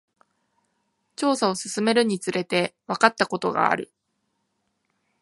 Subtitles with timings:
[1.15, 3.91] 調査を進めるにつれて、わかったことがある。